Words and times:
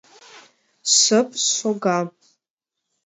Шып 0.95 1.29
шога. 1.53 1.99